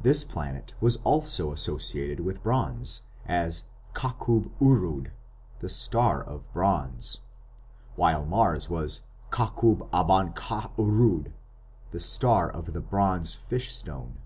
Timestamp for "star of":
5.68-6.48, 11.98-12.72